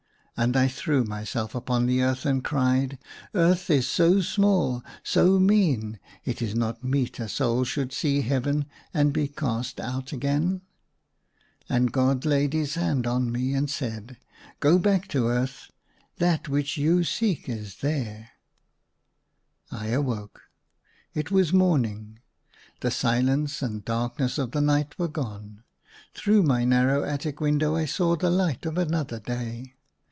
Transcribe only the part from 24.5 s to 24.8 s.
the